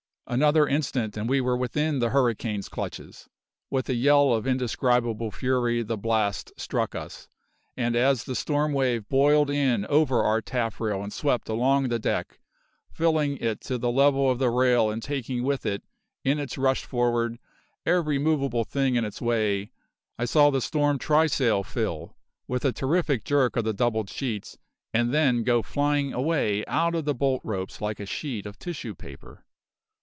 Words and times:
Another 0.27 0.65
instant 0.65 1.17
and 1.17 1.27
we 1.29 1.41
were 1.41 1.57
within 1.57 1.99
the 1.99 2.11
hurricane's 2.11 2.69
clutches. 2.69 3.27
With 3.69 3.89
a 3.89 3.93
yell 3.95 4.31
of 4.33 4.47
indescribable 4.47 5.29
fury 5.29 5.83
the 5.83 5.97
blast 5.97 6.53
struck 6.55 6.95
us, 6.95 7.27
and 7.75 7.97
as 7.97 8.23
the 8.23 8.33
storm 8.33 8.71
wave 8.71 9.09
boiled 9.09 9.49
in 9.49 9.85
over 9.87 10.23
our 10.23 10.39
taffrail 10.41 11.03
and 11.03 11.11
swept 11.11 11.49
along 11.49 11.89
the 11.89 11.99
deck, 11.99 12.39
filling 12.89 13.35
it 13.39 13.59
to 13.61 13.77
the 13.77 13.91
level 13.91 14.31
of 14.31 14.39
the 14.39 14.49
rail 14.49 14.89
and 14.89 15.03
taking 15.03 15.43
with 15.43 15.65
it 15.65 15.83
in 16.23 16.39
its 16.39 16.57
rush 16.57 16.85
for'ard 16.85 17.37
every 17.85 18.17
movable 18.17 18.63
thing 18.63 18.95
in 18.95 19.03
its 19.03 19.21
way, 19.21 19.73
I 20.17 20.23
saw 20.23 20.49
the 20.49 20.61
storm 20.61 20.97
trysail 20.97 21.61
fill, 21.63 22.15
with 22.47 22.63
a 22.63 22.71
terrific 22.71 23.25
jerk 23.25 23.57
of 23.57 23.65
the 23.65 23.73
doubled 23.73 24.09
sheets, 24.09 24.57
and 24.93 25.13
then 25.13 25.43
go 25.43 25.61
flying 25.61 26.13
away 26.13 26.63
out 26.67 26.95
of 26.95 27.03
the 27.03 27.15
bolt 27.15 27.41
ropes 27.43 27.81
like 27.81 27.99
a 27.99 28.05
sheet 28.05 28.45
of 28.45 28.57
tissue 28.57 28.95
paper. 28.95 29.43